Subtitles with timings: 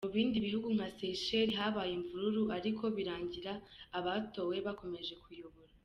[0.05, 3.53] Mu bindi bihugu nka Seychelles, habaye imvururu ariko birangira
[3.97, 5.71] abatowe bakomeje kuyobora.